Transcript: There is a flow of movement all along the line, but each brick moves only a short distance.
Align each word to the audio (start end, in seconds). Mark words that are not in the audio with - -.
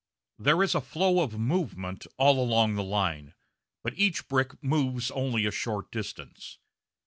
There 0.39 0.63
is 0.63 0.73
a 0.73 0.81
flow 0.81 1.19
of 1.21 1.37
movement 1.37 2.07
all 2.17 2.43
along 2.43 2.73
the 2.73 2.81
line, 2.83 3.35
but 3.83 3.93
each 3.95 4.27
brick 4.27 4.53
moves 4.63 5.11
only 5.11 5.45
a 5.45 5.51
short 5.51 5.91
distance. 5.91 6.57